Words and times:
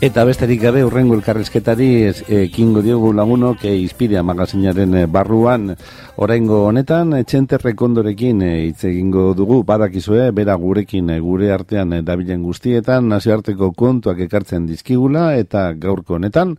Eta 0.00 0.24
besterik 0.24 0.60
gabe 0.62 0.80
urrengo 0.86 1.14
elkarrezketari 1.18 1.88
ekingo 2.38 2.80
diogu 2.82 3.12
lagunok 3.12 3.64
e, 3.68 3.74
izpidea 3.84 4.22
magazinaren 4.26 4.94
eh, 4.98 5.06
barruan. 5.06 5.74
Oraingo 6.22 6.62
honetan 6.68 7.12
txente 7.26 7.58
rekondorekin 7.60 8.42
eh, 8.46 8.54
hitz 8.68 8.84
egingo 8.88 9.28
dugu. 9.38 9.60
Badakizue 9.68 10.30
bera 10.32 10.54
gurekin 10.54 11.12
gure 11.22 11.52
artean 11.52 11.98
dabilen 12.04 12.42
guztietan 12.42 13.12
nazioarteko 13.12 13.72
kontuak 13.76 14.24
ekartzen 14.26 14.66
dizkigula 14.66 15.34
eta 15.36 15.72
gaurko 15.74 16.16
honetan 16.16 16.56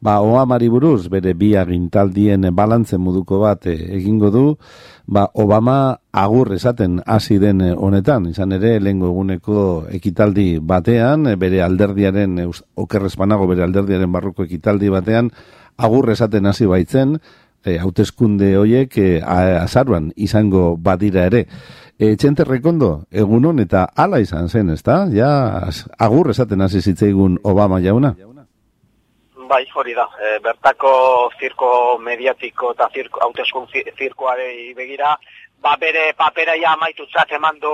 ba 0.00 0.20
Obamari 0.24 0.68
buruz 0.72 1.08
bere 1.12 1.34
bi 1.34 1.54
agintaldien 1.56 2.48
balantze 2.56 2.98
moduko 2.98 3.40
bat 3.40 3.66
egingo 3.66 4.30
du 4.30 4.44
ba, 5.06 5.28
Obama 5.34 6.00
agur 6.12 6.54
esaten 6.54 7.02
hasi 7.06 7.38
den 7.38 7.60
eh, 7.60 7.74
honetan, 7.76 8.30
izan 8.30 8.54
ere 8.56 8.78
lengo 8.80 9.10
eguneko 9.10 9.66
ekitaldi 9.90 10.58
batean, 10.62 11.26
eh, 11.26 11.36
bere 11.36 11.62
alderdiaren, 11.66 12.38
okerrezpanago 12.76 13.50
bere 13.50 13.66
alderdiaren 13.66 14.12
barruko 14.12 14.46
ekitaldi 14.46 14.88
batean, 14.88 15.30
agur 15.76 16.10
esaten 16.14 16.46
hasi 16.46 16.66
baitzen, 16.70 17.18
e, 17.64 17.76
hauteskunde 17.78 18.54
hoiek 18.56 18.96
e, 18.98 19.08
azaruan 19.20 20.10
izango 20.16 20.76
badira 20.80 21.26
ere. 21.28 21.46
E, 22.00 22.14
txente 22.16 22.46
rekondo, 22.48 23.04
egunon 23.12 23.60
eta 23.60 23.84
ala 23.92 24.22
izan 24.22 24.48
zen, 24.48 24.70
ezta? 24.72 25.02
Ja, 25.12 25.68
agur 26.00 26.30
esaten 26.32 26.64
hasi 26.64 26.80
zitzaigun 26.80 27.36
Obama 27.44 27.80
jauna? 27.84 28.14
Bai, 29.50 29.64
hori 29.74 29.94
da. 29.98 30.06
E, 30.22 30.38
bertako 30.44 30.92
zirko 31.40 31.70
mediatiko 32.06 32.72
eta 32.76 32.88
zirko, 32.94 33.22
hauteskun 33.26 33.68
zirkoare 33.98 34.50
begira, 34.78 35.16
ba 35.60 35.74
bere 35.76 36.12
papera 36.16 36.54
ja 36.56 36.72
amaitutzat 36.72 37.32
eman 37.36 37.58
du 37.60 37.72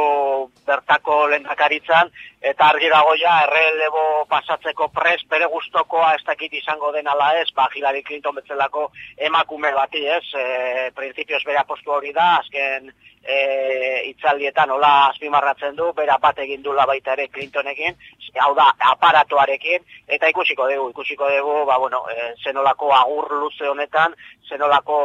bertako 0.67 1.19
lendakaritzan, 1.33 2.11
eta 2.51 2.71
argi 2.73 2.89
dago 2.91 3.15
ja, 3.21 3.37
errelebo 3.47 4.03
pasatzeko 4.31 4.89
pres, 4.97 5.21
bere 5.31 5.47
gustokoa 5.53 6.15
ez 6.17 6.25
dakit 6.27 6.57
izango 6.59 6.91
den 6.97 7.07
ala 7.13 7.33
ez, 7.41 7.47
ba, 7.55 7.69
Hillary 7.75 8.03
Clinton 8.03 8.35
betzelako 8.41 8.89
emakume 9.29 9.73
bati 9.77 10.03
ez, 10.19 10.25
e, 10.35 10.91
prinsipioz 10.99 11.45
bere 11.47 11.63
apostu 11.63 11.95
hori 11.99 12.13
da, 12.17 12.33
azken 12.41 12.91
e, 13.27 14.11
itzaldietan 14.11 14.71
hola 14.71 15.09
azpimarratzen 15.11 15.77
du, 15.77 15.91
bera 15.97 16.19
bat 16.23 16.39
egin 16.45 16.63
dula 16.63 16.87
baita 16.87 17.15
ere 17.17 17.29
Clintonekin, 17.29 17.99
hau 18.43 18.53
da, 18.57 18.67
aparatuarekin, 18.93 19.85
eta 20.13 20.29
ikusiko 20.31 20.67
dugu, 20.71 20.91
ikusiko 20.93 21.29
dugu, 21.33 21.59
ba, 21.69 21.79
bueno, 21.81 22.03
e, 22.13 22.33
zenolako 22.45 22.93
agur 22.95 23.33
luze 23.41 23.69
honetan, 23.69 24.15
zenolako 24.47 24.99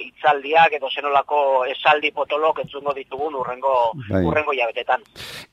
itzaldiak 0.00 0.72
edo 0.78 0.88
zenolako 0.88 1.40
esaldi 1.68 2.10
potolok 2.14 2.62
entzungo 2.64 2.94
ditugun 2.96 3.36
urrengo, 3.40 3.74
bai. 4.08 4.22
urrengo 4.24 4.54
jabetetan. 4.56 5.02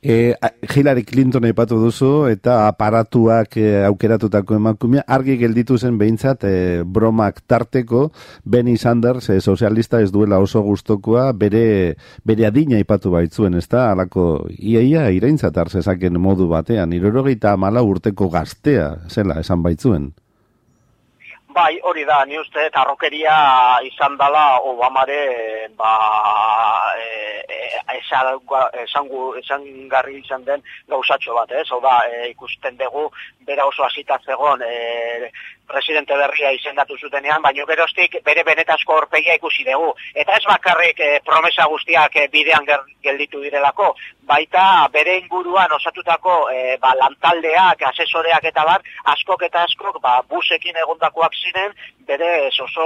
E, 0.01 0.35
Hillary 0.69 1.03
Clinton 1.03 1.47
epatu 1.49 1.79
duzu 1.81 2.27
eta 2.31 2.65
aparatuak 2.69 3.57
e, 3.59 3.67
aukeratutako 3.89 4.59
emakumea, 4.59 5.03
argi 5.07 5.37
gelditu 5.41 5.77
zen 5.77 5.97
behintzat 5.99 6.45
e, 6.47 6.55
bromak 6.85 7.41
tarteko, 7.47 8.09
Benny 8.45 8.77
Sanders, 8.77 9.29
e, 9.29 9.41
sozialista 9.41 10.01
ez 10.01 10.11
duela 10.15 10.39
oso 10.39 10.61
gustokoa, 10.61 11.31
bere 11.33 11.65
bere 12.25 12.47
adina 12.47 12.79
ipatu 12.81 13.11
baitzuen, 13.13 13.55
ez 13.59 13.67
da, 13.71 13.91
alako, 13.93 14.47
iaia 14.57 15.07
iraintzat 15.15 15.57
arzezaken 15.57 16.19
modu 16.21 16.47
batean, 16.51 16.93
irorogeita 16.93 17.55
mala 17.57 17.83
urteko 17.83 18.29
gaztea, 18.33 18.91
zela, 19.09 19.39
esan 19.41 19.63
baitzuen. 19.65 20.11
Bai, 21.55 21.77
hori 21.87 22.03
da, 22.03 22.17
ni 22.27 22.35
uste, 22.35 22.65
eta 22.67 22.83
rokeria 22.83 23.33
izan 23.87 24.17
dela 24.19 24.57
Obamare, 24.67 25.69
ba, 25.79 25.93
e, 26.99 27.45
e, 27.47 27.74
esan, 27.93 28.39
esan, 29.41 29.67
garri 29.89 30.19
izan 30.19 30.45
den 30.45 30.63
gauzatxo 30.89 31.33
bat, 31.33 31.51
ez? 31.51 31.67
Hau 31.71 31.81
da, 31.81 31.99
e, 32.09 32.29
ikusten 32.29 32.77
dugu, 32.77 33.09
bera 33.45 33.65
oso 33.65 33.83
hasita 33.85 34.19
zegon, 34.25 34.61
e, 34.61 35.31
presidente 35.67 36.15
berria 36.15 36.51
izendatu 36.55 36.97
zutenean, 36.97 37.41
baino 37.41 37.65
geroztik 37.65 38.17
bere 38.25 38.43
benetazko 38.47 38.99
horpegia 38.99 39.35
ikusi 39.39 39.65
dugu. 39.67 39.91
Eta 40.13 40.37
ez 40.37 40.43
bakarrik 40.47 40.99
eh, 41.01 41.19
promesa 41.25 41.65
guztiak 41.71 42.15
eh, 42.21 42.27
bidean 42.31 42.67
gelditu 43.03 43.41
direlako, 43.43 43.91
baita 44.29 44.87
bere 44.93 45.17
inguruan 45.21 45.71
osatutako 45.77 46.37
eh, 46.53 46.77
ba, 46.81 46.93
lantaldeak, 47.01 47.81
asesoreak 47.91 48.49
eta 48.51 48.65
bar, 48.67 48.85
askok 49.15 49.45
eta 49.49 49.65
askok 49.65 50.01
ba, 50.01 50.19
busekin 50.29 50.77
egondakoak 50.85 51.37
ziren, 51.41 51.73
bere 52.07 52.49
oso 52.63 52.85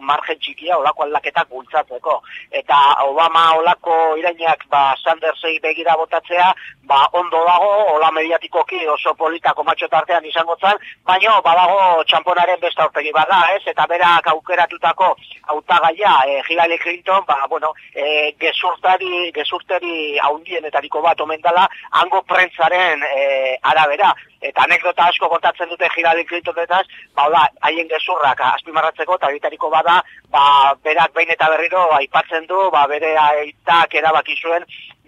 margen 0.00 0.38
txikia 0.40 0.78
olako 0.78 1.04
aldaketak 1.04 1.48
bultzatzeko. 1.48 2.16
Eta 2.60 2.78
Obama 3.06 3.44
olako 3.58 4.16
irainak 4.20 4.66
ba, 4.72 4.94
Sandersei 5.02 5.58
begira 5.62 5.96
botatzea, 5.96 6.52
ba, 6.88 7.02
ondo 7.12 7.42
dago, 7.46 7.72
hola 7.94 8.10
mediatikoki 8.14 8.86
oso 8.92 9.14
politako 9.14 9.64
matxotartean 9.66 10.24
izango 10.26 10.56
zan, 10.60 10.78
baino 11.06 11.40
badago 11.44 12.04
txamponaren 12.10 12.60
besta 12.62 12.86
aurpegi 12.86 13.12
bada, 13.14 13.42
ez? 13.56 13.62
Eta 13.72 13.86
berak 13.90 14.30
aukeratutako 14.32 15.12
hautagaia 15.52 16.14
e, 16.26 16.40
Hillary 16.48 16.78
Clinton, 16.78 17.24
ba, 17.26 17.42
bueno, 17.50 17.72
e, 17.94 18.32
gezurtari, 18.40 19.30
gezurtari 19.36 20.18
haundienetariko 20.28 21.02
bat 21.02 21.20
omen 21.20 21.42
dela, 21.42 21.66
hango 22.00 22.22
prentzaren 22.22 23.02
e, 23.02 23.58
arabera. 23.62 24.14
Eta 24.44 24.64
anekdota 24.66 25.06
asko 25.08 25.28
kontatzen 25.32 25.68
dute 25.68 25.88
Hillary 25.96 26.24
Clinton 26.28 26.58
eta 26.62 26.82
ba, 27.14 27.28
da, 27.32 27.46
haien 27.68 27.88
gezurrak 27.88 28.40
azpimarratzeko, 28.44 29.16
eta 29.16 29.30
bitariko 29.32 29.70
bada, 29.72 30.02
ba, 30.30 30.74
berak 30.84 31.14
behin 31.14 31.32
eta 31.32 31.48
berriro 31.54 31.86
aipatzen 31.96 32.46
du, 32.46 32.58
ba, 32.70 32.86
bere 32.86 33.14
aitak 33.16 33.94
erabaki 33.94 34.36
zuen, 34.42 34.66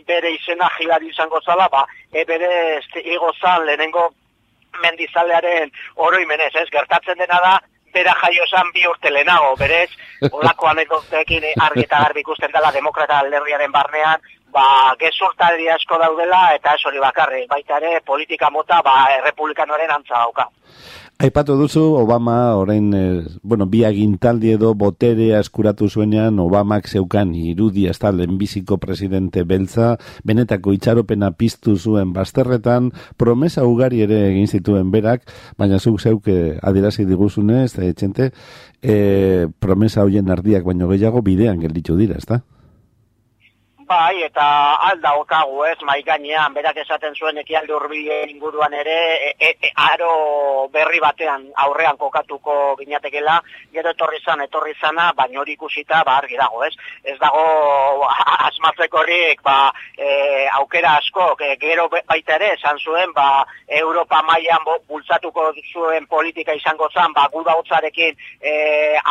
bere 0.09 0.33
izena 0.33 0.71
Hillary 0.79 1.13
izango 1.13 1.41
zala, 1.45 1.69
ba, 1.69 1.85
e 2.13 2.25
bere 2.25 2.81
igo 3.05 3.33
zan 3.41 3.67
lehenengo 3.67 4.09
mendizalearen 4.83 5.71
oroimenez, 5.97 6.55
ez, 6.55 6.69
gertatzen 6.73 7.19
dena 7.19 7.41
da, 7.45 7.59
bera 7.93 8.15
jaio 8.23 8.47
zan 8.49 8.73
bi 8.73 8.87
urte 8.89 9.11
lehenago, 9.13 9.55
berez, 9.61 9.91
olako 10.39 10.73
anekdotekin 10.73 11.45
argi 11.67 11.85
eta 11.85 12.03
garbi 12.07 12.25
ikusten 12.25 12.53
dela 12.55 12.73
demokrata 12.73 13.21
alderriaren 13.23 13.73
barnean, 13.73 14.25
ba, 14.53 14.95
gezurtari 15.01 15.69
asko 15.73 15.99
daudela, 16.01 16.55
eta 16.57 16.75
ez 16.77 16.85
hori 16.87 17.03
bakarri, 17.03 17.45
baita 17.51 17.79
ere, 17.81 18.01
politika 18.07 18.51
mota, 18.51 18.81
ba, 18.85 19.05
republikanoaren 19.27 19.93
antza 19.99 20.23
dauka. 20.23 20.49
Aipatu 21.19 21.57
duzu, 21.59 21.81
Obama, 21.99 22.55
orain, 22.55 22.93
e, 22.95 23.25
bueno, 23.43 23.67
bi 23.67 23.81
agintaldi 23.83 24.53
edo 24.55 24.69
boterea 24.79 25.41
eskuratu 25.43 25.89
zuenean, 25.91 26.37
Obamak 26.39 26.87
zeukan 26.87 27.33
irudi 27.35 27.89
hasta 27.91 28.13
lehenbiziko 28.15 28.79
presidente 28.79 29.43
beltza, 29.43 29.97
benetako 30.23 30.77
itxaropena 30.77 31.33
piztu 31.35 31.75
zuen 31.75 32.13
basterretan, 32.15 32.93
promesa 33.19 33.65
ugari 33.67 34.05
ere 34.07 34.21
egin 34.29 34.47
zituen 34.47 34.93
berak, 34.95 35.27
baina 35.59 35.81
zuk 35.83 35.99
zeuke 35.99 36.55
adirazi 36.63 37.03
diguzunez, 37.09 37.73
e, 37.83 37.91
txente, 37.99 38.31
e, 38.79 38.95
promesa 39.59 40.07
hoien 40.07 40.31
ardiak 40.31 40.63
baino 40.71 40.87
gehiago 40.95 41.25
bidean 41.27 41.59
gelditu 41.67 41.99
dira, 41.99 42.23
ezta? 42.23 42.45
Bai, 43.89 44.21
eta 44.21 44.45
alda 44.85 45.15
okagu 45.17 45.63
ez, 45.65 45.79
mai 45.89 46.03
gainean, 46.05 46.53
berak 46.53 46.77
esaten 46.83 47.15
zuen 47.17 47.39
ekialde 47.41 47.73
urbilen 47.73 48.29
inguruan 48.29 48.75
ere, 48.77 48.97
e, 49.29 49.31
e, 49.41 49.53
e, 49.65 49.71
aro 49.81 50.11
berri 50.75 51.01
batean 51.01 51.47
aurrean 51.65 51.97
kokatuko 51.97 52.77
ginatekela, 52.83 53.39
gero 53.73 53.95
etorri 53.97 54.21
zan, 54.21 54.43
etorri 54.45 54.75
zana, 54.77 55.07
baina 55.17 55.41
hori 55.41 55.55
ikusita, 55.57 56.03
ba, 56.05 56.19
argi 56.21 56.37
dago 56.37 56.61
ez. 56.67 56.75
Ez 57.03 57.17
dago 57.23 58.11
asmatzeko 58.51 59.01
horrik, 59.01 59.41
ba, 59.47 59.73
e, 59.97 60.11
aukera 60.59 60.99
asko, 61.01 61.31
e, 61.41 61.57
gero 61.65 61.89
baita 61.95 62.37
ere, 62.37 62.53
esan 62.59 62.77
zuen, 62.85 63.17
ba, 63.17 63.47
Europa 63.81 64.21
mailan 64.29 64.69
bultzatuko 64.85 65.49
zuen 65.73 66.05
politika 66.13 66.53
izango 66.61 66.91
zan, 66.93 67.17
ba, 67.17 67.25
guda 67.33 67.57
hotzarekin 67.57 68.21
e, 68.43 68.53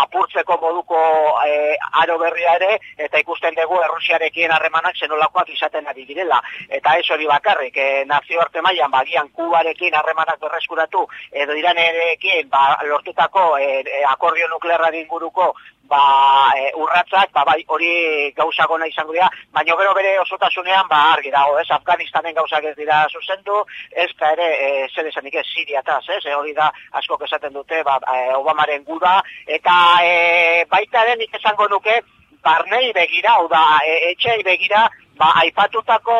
apurtzeko 0.05 0.61
moduko 0.61 1.01
e, 1.49 1.73
aro 2.03 2.21
berria 2.21 2.55
ere, 2.61 2.77
eta 3.09 3.25
ikusten 3.25 3.57
dugu 3.57 3.81
Errusiarekin 3.87 4.53
arre 4.53 4.66
harremanak 4.67 4.95
zenolakoak 4.99 5.49
izaten 5.49 5.87
ari 5.87 6.05
direla. 6.05 6.41
Eta 6.69 6.97
ez 6.99 7.09
hori 7.11 7.27
bakarrik, 7.27 7.77
e, 7.77 8.05
nazio 8.05 8.41
arte 8.41 8.61
mailan 8.61 8.91
bagian 8.91 9.29
kubarekin 9.33 9.95
harremanak 9.95 10.39
berreskuratu, 10.39 11.07
edo 11.31 11.53
iranerekin 11.53 12.49
ba, 12.49 12.77
lortutako 12.83 13.57
e, 13.57 13.83
akordio 14.11 14.47
nuklearra 14.49 14.91
inguruko 14.93 15.53
ba, 15.87 16.51
e, 16.57 16.71
urratzak, 16.75 17.31
ba, 17.31 17.45
bai, 17.47 17.63
hori 17.67 18.31
gauzako 18.35 18.77
nahi 18.77 18.91
izango 18.91 19.13
dira, 19.13 19.29
baina 19.55 19.75
gero 19.79 19.93
bere 19.95 20.17
osotasunean, 20.19 20.87
ba, 20.89 21.13
argi 21.13 21.31
dago, 21.31 21.55
ez, 21.61 21.69
Afganistanen 21.71 22.35
gauzak 22.35 22.65
ez 22.67 22.75
dira 22.75 23.05
zuzendu, 23.07 23.61
ez 23.95 24.09
ka 24.19 24.33
ere, 24.35 24.49
e, 24.51 24.89
zer 24.93 25.07
esanik 25.07 25.39
ez, 25.39 25.45
Siriataz, 25.53 26.03
ez, 26.17 26.25
e, 26.25 26.35
hori 26.35 26.51
da, 26.57 26.67
asko 26.99 27.17
esaten 27.23 27.55
dute, 27.55 27.79
ba, 27.87 28.01
e, 28.03 28.35
Obamaren 28.35 28.83
guda, 28.83 29.21
eta 29.47 29.77
e, 30.03 30.65
baita 30.67 31.05
den 31.07 31.23
izango 31.29 31.69
nuke, 31.71 32.01
barnei 32.47 32.93
begira, 32.93 33.35
hau 33.35 33.47
da, 33.51 33.63
e, 33.83 34.11
etxei 34.11 34.43
begira, 34.47 34.87
ba, 35.19 35.31
aipatutako 35.43 36.15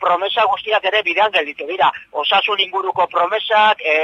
promesa 0.00 0.46
guztiak 0.52 0.84
ere 0.90 1.02
bidean 1.06 1.32
gelditu 1.34 1.66
dira. 1.68 1.90
Osasun 2.24 2.62
inguruko 2.64 3.06
promesak, 3.12 3.82
e, 3.84 3.96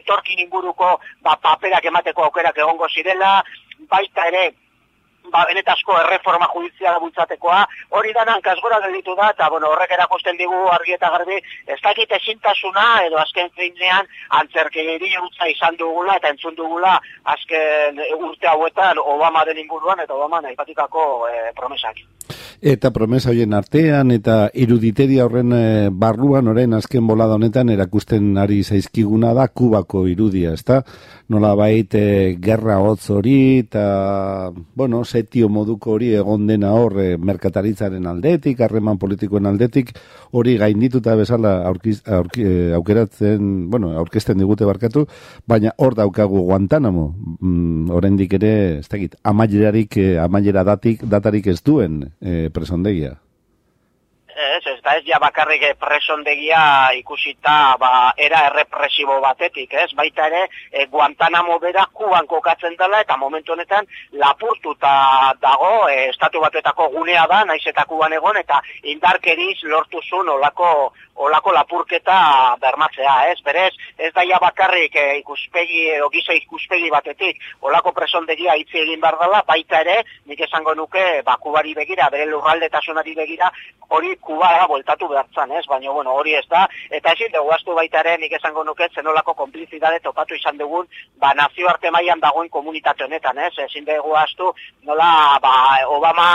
etorkin 0.00 0.44
inguruko 0.44 0.94
ba, 1.24 1.36
paperak 1.42 1.90
emateko 1.90 2.28
aukerak 2.28 2.62
egongo 2.64 2.88
zirela, 2.94 3.38
baita 3.90 4.28
ere, 4.30 4.44
ba, 5.32 5.44
benetazko 5.48 5.96
erreforma 6.02 6.48
judiziala 6.54 7.00
bultzatekoa, 7.02 7.60
hori 7.98 8.12
da 8.16 8.24
kasgora 8.42 8.80
gelditu 8.84 9.14
da, 9.16 9.30
eta 9.34 9.48
bueno, 9.50 9.70
horrek 9.72 9.94
erakusten 9.96 10.36
digu 10.36 10.58
argi 10.72 10.96
eta 10.96 11.10
garbi, 11.14 11.40
ez 11.66 11.80
dakit 11.82 12.12
ezintasuna, 12.18 12.86
edo 13.06 13.18
azken 13.22 13.50
finean, 13.56 14.06
antzerkegeri 14.40 15.14
utza 15.22 15.48
izan 15.48 15.76
dugula, 15.80 16.16
eta 16.16 16.32
entzun 16.34 16.54
dugula, 16.58 16.98
azken 17.24 18.02
urte 18.18 18.48
hauetan, 18.48 18.98
Obama 18.98 19.44
den 19.48 19.64
inguruan, 19.64 20.00
eta 20.04 20.14
Obama 20.14 20.40
nahi 20.44 20.56
batikako 20.56 21.26
e, 21.28 21.50
promesak. 21.56 22.04
Eta 22.58 22.90
promesa 22.90 23.30
hoien 23.30 23.54
artean 23.54 24.10
eta 24.10 24.48
iruditeria 24.58 25.28
horren 25.28 25.52
e, 25.54 25.64
barruan 25.94 26.48
orain 26.50 26.72
azken 26.74 27.06
bolada 27.06 27.36
honetan 27.38 27.70
erakusten 27.70 28.32
ari 28.36 28.64
zaizkiguna 28.64 29.30
da 29.36 29.46
Kubako 29.46 30.08
irudia, 30.10 30.56
ezta? 30.58 30.80
Nola 31.30 31.52
bait 31.54 31.94
e, 31.94 32.34
gerra 32.42 32.80
hotz 32.82 33.10
hori 33.14 33.60
eta 33.62 34.50
bueno, 34.74 35.04
setio 35.18 35.48
moduko 35.52 35.94
hori 35.96 36.12
egon 36.16 36.46
dena 36.48 36.72
hor 36.76 36.96
e, 37.02 37.08
merkataritzaren 37.18 38.06
aldetik, 38.10 38.60
harreman 38.64 38.98
politikoen 39.02 39.48
aldetik, 39.50 39.92
hori 40.38 40.56
gaindituta 40.60 41.16
bezala 41.18 41.54
aurkiz, 41.68 41.98
aurki, 42.18 42.44
e, 42.44 42.72
aukeratzen, 42.78 43.68
bueno, 43.72 43.92
aurkezten 43.98 44.38
digute 44.38 44.68
barkatu, 44.68 45.06
baina 45.48 45.74
hor 45.78 45.96
daukagu 45.98 46.44
Guantanamo, 46.48 47.06
mm, 47.40 47.94
oraindik 47.98 48.36
ere, 48.38 48.52
ez 48.80 48.88
dakit, 48.88 49.16
amaierarik, 49.22 49.96
e, 49.98 50.10
amaiera 50.22 50.64
datik, 50.68 51.04
datarik 51.04 51.50
ez 51.54 51.60
duen 51.62 52.04
e, 52.20 52.48
presondegia. 52.54 53.16
Ez, 54.38 54.62
ez 54.70 54.77
da 54.88 54.96
ez 54.96 55.04
ja 55.04 55.18
bakarrik 55.20 55.64
presondegia 55.80 56.60
ikusita 56.96 57.76
ba, 57.80 58.12
era 58.16 58.44
errepresibo 58.48 59.18
batetik, 59.20 59.74
ez? 59.74 59.90
Baita 59.98 60.28
ere, 60.30 60.46
e, 60.72 60.86
Guantanamo 60.92 61.58
bera 61.60 61.84
kuban 61.92 62.26
kokatzen 62.26 62.76
dela 62.80 63.02
eta 63.04 63.16
momentu 63.20 63.52
honetan 63.52 63.88
lapurtuta 64.22 65.34
dago 65.42 65.88
e, 65.92 66.08
estatu 66.08 66.40
batuetako 66.40 66.88
gunea 66.94 67.26
da, 67.28 67.42
naiz 67.44 67.64
eta 67.66 67.84
kuban 67.90 68.16
egon 68.16 68.40
eta 68.40 68.62
indarkeriz 68.94 69.58
lortu 69.68 70.00
zuen 70.08 70.32
olako, 70.36 70.70
olako 71.28 71.52
lapurketa 71.52 72.18
bermatzea, 72.62 73.16
ez? 73.32 73.38
Berez, 73.44 73.74
ez 73.98 74.12
da 74.14 74.24
ja 74.24 74.40
bakarrik 74.40 74.96
e, 74.96 75.06
ikuspegi, 75.20 75.84
edo 75.98 76.08
gisa 76.14 76.36
ikuspegi 76.38 76.88
batetik 76.94 77.44
olako 77.60 77.92
presondegia 77.92 78.56
hitzi 78.56 78.80
egin 78.86 79.04
behar 79.04 79.20
dela, 79.20 79.42
baita 79.46 79.82
ere, 79.84 80.00
nik 80.30 80.40
esango 80.48 80.74
nuke, 80.78 81.06
ba, 81.26 81.36
kubari 81.42 81.76
begira, 81.76 82.08
bere 82.14 82.30
lurraldetasunari 82.30 83.16
begira, 83.18 83.52
hori 83.88 84.16
kubara 84.24 84.66
voltatu 84.78 85.08
behartzan, 85.08 85.52
ez? 85.58 85.66
Baina, 85.66 85.90
bueno, 85.90 86.14
hori 86.14 86.34
ez 86.38 86.46
da. 86.50 86.66
Eta 86.90 87.12
ezin 87.12 87.32
dugu 87.34 87.52
astu 87.54 87.74
baitaren, 87.74 88.20
nik 88.22 88.32
esango 88.38 88.64
nuke, 88.64 88.88
zenolako 88.94 89.34
konplizidade 89.34 90.00
topatu 90.04 90.36
izan 90.38 90.58
dugun, 90.58 90.86
ba, 91.20 91.34
nazioarte 91.34 91.90
mailan 91.90 92.20
dagoen 92.22 92.48
komunitate 92.48 93.04
honetan, 93.04 93.38
ez? 93.38 93.52
Ezin 93.66 93.86
dugu 93.88 94.14
astu, 94.16 94.52
nola, 94.88 95.38
ba, 95.42 95.54
Obama 95.98 96.28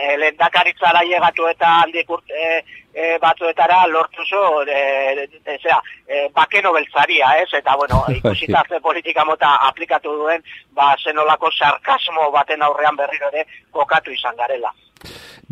e, 0.00 0.16
lendakaritzara 0.18 1.02
llegatu 1.04 1.48
eta 1.50 1.74
handik 1.82 2.10
urte, 2.10 2.32
e, 2.32 2.62
e, 2.92 3.18
batzuetara 3.18 3.86
lortu 3.92 4.24
zo, 4.24 4.62
e, 4.62 5.28
e, 5.44 5.58
zera, 5.58 5.80
e, 6.06 6.28
bakeno 6.34 6.72
beltzaria, 6.72 7.34
ez? 7.42 7.50
Eta, 7.60 7.76
bueno, 7.76 8.04
ikusita 8.18 8.64
ze 8.68 8.80
politika 8.80 9.24
mota 9.24 9.56
aplikatu 9.68 10.16
duen, 10.22 10.44
ba, 10.72 10.94
zenolako 11.04 11.52
sarkasmo 11.52 12.30
baten 12.32 12.62
aurrean 12.62 12.96
berriro 12.96 13.28
ere 13.32 13.46
kokatu 13.70 14.12
izan 14.12 14.36
garela. 14.36 14.72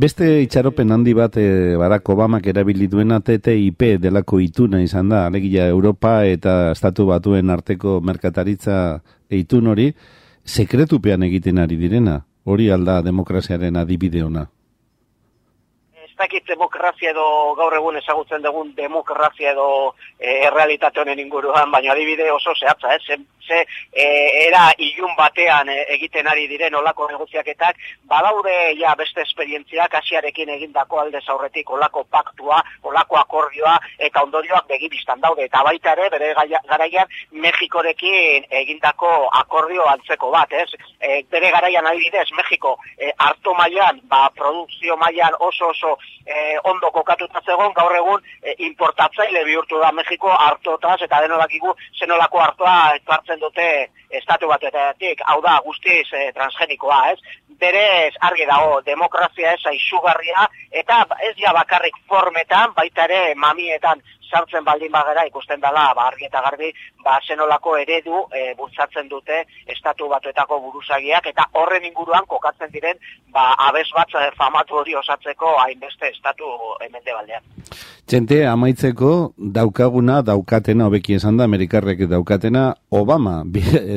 Beste 0.00 0.26
itxaropen 0.44 0.92
handi 0.94 1.12
bat 1.14 1.36
e, 1.36 1.76
Barack 1.76 2.08
Obamak 2.14 2.46
erabili 2.52 2.86
duena 2.88 3.20
TTIP 3.20 4.00
delako 4.00 4.40
ituna 4.40 4.80
izan 4.82 5.10
da, 5.10 5.26
alegia 5.26 5.66
Europa 5.68 6.20
eta 6.24 6.70
Estatu 6.76 7.06
Batuen 7.10 7.50
arteko 7.50 7.98
merkataritza 8.00 9.00
eitun 9.30 9.66
hori, 9.74 9.90
sekretupean 10.44 11.26
egiten 11.28 11.58
ari 11.58 11.76
direna, 11.76 12.20
hori 12.44 12.70
alda 12.70 13.00
demokraziaren 13.02 13.76
adibide 13.76 14.24
ona 14.24 14.46
dakit 16.20 16.46
demokrazia 16.48 17.14
edo 17.14 17.26
gaur 17.58 17.74
egun 17.76 17.96
ezagutzen 18.00 18.44
dugun 18.44 18.74
demokrazia 18.76 19.54
edo 19.54 19.68
e, 20.18 20.34
errealitate 20.48 21.00
honen 21.02 21.22
inguruan, 21.22 21.70
baina 21.72 21.94
adibide 21.94 22.28
oso 22.34 22.54
zehatza, 22.58 22.92
ez? 22.96 23.02
Ze, 23.08 23.16
ze 23.50 23.66
e, 23.92 24.06
era 24.46 24.70
ilun 24.78 25.14
batean 25.18 25.68
e, 25.68 25.78
egiten 25.96 26.28
ari 26.30 26.46
diren 26.48 26.74
olako 26.78 27.08
negoziaketak, 27.10 27.78
badaude 28.12 28.56
ja 28.78 28.94
beste 28.98 29.24
esperientziak 29.26 29.94
asiarekin 30.00 30.52
egindako 30.56 31.00
alde 31.02 31.20
zaurretik 31.26 31.70
olako 31.70 32.04
paktua, 32.16 32.60
olako 32.82 33.18
akordioa, 33.22 33.76
eta 33.98 34.22
ondorioak 34.26 34.68
begibistan 34.68 35.20
daude, 35.24 35.48
eta 35.48 35.64
baita 35.66 35.96
ere, 35.96 36.10
bere 36.14 36.32
garaian, 36.34 37.18
Mexikorekin 37.30 38.46
egindako 38.62 39.10
akordio 39.40 39.86
antzeko 39.90 40.30
bat, 40.34 40.52
ez? 40.52 40.68
E, 41.00 41.22
bere 41.30 41.50
garaian 41.50 41.86
adibidez, 41.90 42.28
Mexiko 42.36 42.76
e, 42.98 43.10
harto 43.18 43.54
mailan, 43.58 44.00
ba, 44.12 44.28
produkzio 44.36 44.96
mailan 45.00 45.34
oso 45.40 45.70
oso 45.74 45.96
e, 46.26 46.58
ondo 46.64 46.90
kokatuta 46.94 47.42
zegoen, 47.46 47.74
gaur 47.74 47.96
egun 47.96 48.22
e, 48.42 48.54
importatzaile 48.70 49.44
bihurtu 49.48 49.80
da 49.82 49.92
Mexiko 49.96 50.30
hartotaz, 50.30 50.98
eta 51.06 51.22
denolakigu 51.24 51.74
zenolako 51.98 52.42
hartoa 52.44 52.76
hartzen 53.16 53.39
dute 53.40 53.90
estatu 54.10 54.48
batetik, 54.50 55.22
hau 55.26 55.40
da 55.42 55.58
guztiz 55.64 56.06
e, 56.12 56.30
transgenikoa, 56.36 57.00
ez? 57.12 57.18
Berez 57.60 58.14
argi 58.20 58.46
dago, 58.48 58.80
demokrazia 58.86 59.52
ez 59.54 59.66
aizugarria, 59.72 60.46
eta 60.82 61.02
ez 61.28 61.34
ja 61.38 61.52
bakarrik 61.56 61.98
formetan, 62.08 62.72
baita 62.76 63.04
ere 63.04 63.34
mamietan 63.36 64.02
sartzen 64.30 64.64
baldin 64.64 64.92
bagera 64.92 65.24
ikusten 65.28 65.60
dela 65.60 65.90
ba 65.96 66.06
argi 66.08 66.26
eta 66.28 66.42
garbi 66.46 66.70
ba 67.04 67.18
zenolako 67.26 67.76
eredu 67.82 68.24
e, 68.30 68.54
bultzatzen 68.58 69.08
dute 69.10 69.42
estatu 69.74 70.08
batuetako 70.12 70.60
buruzagiak 70.66 71.26
eta 71.32 71.46
horren 71.60 71.86
inguruan 71.90 72.26
kokatzen 72.34 72.70
diren 72.72 72.98
ba 73.34 73.52
abes 73.68 73.88
bat 73.96 74.14
eh, 74.20 74.30
famatu 74.38 74.80
hori 74.82 74.94
osatzeko 75.02 75.56
hainbeste 75.64 76.10
estatu 76.14 76.50
hemendebaldean. 76.84 77.42
Txente, 78.10 78.40
amaitzeko 78.50 79.10
daukaguna, 79.56 80.16
daukatena, 80.26 80.88
hobeki 80.88 81.14
esan 81.14 81.36
da, 81.38 81.44
Amerikarrek 81.46 82.00
daukatena, 82.10 82.64
Obama, 82.90 83.36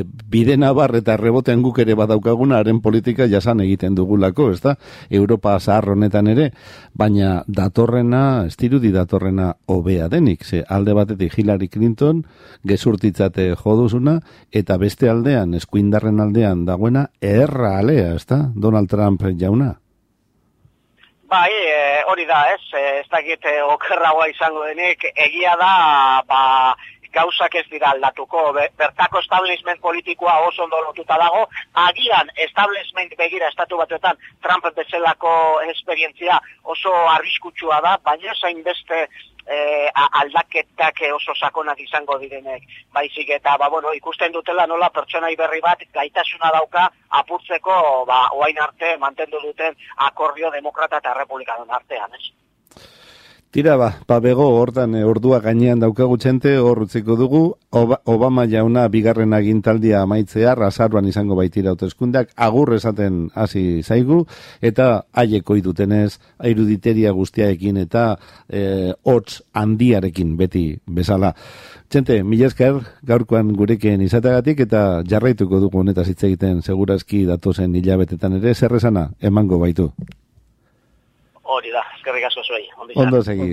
bide 0.04 0.58
nabar 0.58 0.96
eta 0.96 1.18
rebotean 1.18 1.62
guk 1.64 1.80
ere 1.84 1.96
badaukaguna, 1.96 2.60
haren 2.62 2.82
politika 2.82 3.28
jasan 3.28 3.62
egiten 3.66 3.96
dugulako, 3.96 4.52
ez 4.52 4.62
da? 4.62 4.76
Europa 5.10 5.58
zahar 5.60 5.90
honetan 5.96 6.28
ere, 6.28 6.50
baina 6.94 7.44
datorrena, 7.48 8.46
estirudi 8.48 8.92
datorrena 8.92 9.54
hobea 9.68 10.10
denik, 10.10 10.44
ze 10.44 10.64
alde 10.68 10.94
batetik 10.94 11.38
Hillary 11.38 11.70
Clinton, 11.70 12.24
gezurtitzate 12.68 13.54
joduzuna, 13.56 14.20
eta 14.52 14.78
beste 14.78 15.10
aldean, 15.10 15.54
eskuindarren 15.54 16.20
aldean 16.20 16.66
dagoena, 16.66 17.08
erra 17.22 17.78
alea, 17.80 18.14
ez 18.16 18.26
da? 18.26 18.44
Donald 18.56 18.90
Trump 18.90 19.24
jauna. 19.40 19.74
Bai, 21.34 21.50
e, 21.50 22.04
hori 22.12 22.28
da, 22.30 22.44
ez, 22.54 22.62
e, 22.78 22.82
ez 23.00 23.08
dakit 23.10 23.46
e, 23.50 23.54
okerragoa 23.66 24.28
izango 24.30 24.68
denik, 24.68 25.08
egia 25.26 25.56
da, 25.58 25.72
ba, 26.30 26.42
gauzak 27.14 27.56
ez 27.56 27.66
dira 27.72 27.92
aldatuko, 27.94 28.46
bertako 28.54 29.20
establishment 29.20 29.82
politikoa 29.82 30.38
oso 30.48 30.64
ondo 30.64 30.82
lotuta 30.86 31.18
dago, 31.22 31.46
agian 31.88 32.32
establishment 32.48 33.14
begira 33.18 33.50
estatu 33.54 33.78
batuetan 33.78 34.18
Trump 34.42 34.66
bezalako 34.76 35.36
esperientzia 35.74 36.40
oso 36.64 36.94
arriskutsua 37.18 37.82
da, 37.86 37.98
baina 38.04 38.34
zain 38.42 38.64
beste 38.64 39.08
e, 39.48 39.90
aldaketak 40.20 41.02
oso 41.16 41.36
sakonak 41.36 41.80
izango 41.84 42.18
direnek 42.20 42.64
baizik 42.94 43.30
eta 43.38 43.58
ba, 43.58 43.70
bueno, 43.70 43.94
ikusten 43.94 44.32
dutela 44.32 44.68
nola 44.68 44.90
pertsonai 44.90 45.36
berri 45.36 45.62
bat 45.62 45.84
gaitasuna 45.94 46.52
dauka 46.58 46.88
apurtzeko 47.22 48.06
ba, 48.08 48.28
oain 48.40 48.60
arte 48.60 48.96
mantendu 48.98 49.42
duten 49.44 49.76
akordio 50.10 50.52
demokrata 50.52 51.04
eta 51.04 51.14
republikanon 51.20 51.72
artean, 51.72 52.16
ez? 52.20 52.32
Tira 53.54 53.76
ba, 53.78 53.92
pa 54.10 54.18
bego 54.18 54.48
hortan 54.58 54.96
e, 54.98 55.04
ordua 55.06 55.38
gainean 55.38 55.78
daukagu 55.78 56.16
txente, 56.18 56.56
hor 56.58 56.80
utziko 56.88 57.14
dugu, 57.14 57.42
Obama 58.10 58.48
jauna 58.50 58.88
bigarren 58.90 59.36
agintaldia 59.38 60.00
amaitzea, 60.02 60.56
rasaruan 60.58 61.06
izango 61.06 61.38
baitira 61.38 61.70
autoeskundak, 61.70 62.32
agur 62.34 62.72
esaten 62.74 63.28
hasi 63.38 63.84
zaigu, 63.84 64.24
eta 64.58 65.04
aieko 65.14 65.60
idutenez, 65.60 66.18
airuditeria 66.42 67.14
guztiaekin 67.14 67.78
eta 67.84 68.08
e, 68.50 68.96
hots 69.06 69.44
handiarekin 69.54 70.34
beti 70.42 70.66
bezala. 70.88 71.36
Txente, 71.94 72.24
mila 72.26 72.50
gaurkoan 73.06 73.54
gurekin 73.54 74.02
izateagatik, 74.02 74.66
eta 74.66 75.04
jarraituko 75.06 75.62
dugu 75.68 75.86
honetaz 75.86 76.10
hitz 76.10 76.24
egiten 76.24 76.66
segurazki 76.66 77.28
datozen 77.30 77.76
hilabetetan 77.76 78.42
ere, 78.42 78.56
zerrezana, 78.58 79.12
emango 79.22 79.62
baitu. 79.62 79.92
Hori 81.44 81.72
da, 81.76 81.84
eskerrik 81.98 82.24
asko 82.30 82.44
zuei. 82.48 82.68
Ondo 82.96 83.22
segi. 83.22 83.50